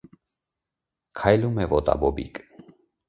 [1.21, 2.41] Քայլում է ոտաբոբիկ։